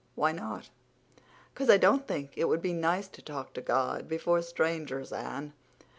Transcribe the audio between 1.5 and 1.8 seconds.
"'Cause I